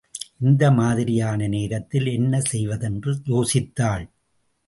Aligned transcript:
இந்த 0.39 0.71
மாதிரியான 0.71 1.47
நேரத்தில் 1.47 2.05
என்ன 2.05 2.41
செய்வதென்று 2.41 3.13
யோசித்தாள். 3.25 4.05